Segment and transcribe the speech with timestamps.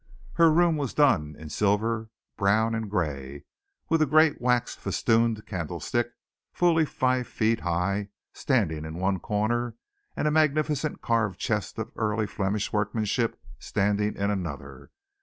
[0.33, 3.43] Her room was done in silver, brown and grey,
[3.87, 6.13] with a great wax festooned candlestick
[6.51, 9.75] fully five feet high standing in one corner
[10.15, 14.89] and a magnificent carved chest of early Flemish workmanship standing in another.